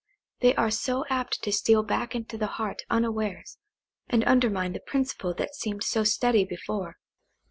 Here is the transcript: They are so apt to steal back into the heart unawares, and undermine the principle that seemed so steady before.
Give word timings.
They 0.39 0.55
are 0.55 0.71
so 0.71 1.05
apt 1.11 1.43
to 1.43 1.51
steal 1.51 1.83
back 1.83 2.15
into 2.15 2.35
the 2.35 2.47
heart 2.57 2.81
unawares, 2.89 3.59
and 4.09 4.23
undermine 4.23 4.73
the 4.73 4.79
principle 4.79 5.35
that 5.35 5.53
seemed 5.53 5.83
so 5.83 6.03
steady 6.03 6.43
before. 6.43 6.97